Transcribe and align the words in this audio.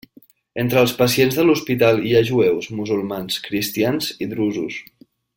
Entre 0.61 0.79
els 0.83 0.93
pacients 1.01 1.35
de 1.39 1.43
l'hospital 1.45 2.01
hi 2.11 2.15
ha 2.19 2.23
jueus, 2.31 2.69
musulmans, 2.79 3.37
cristians 3.49 4.09
i 4.27 4.33
drusos. 4.33 4.81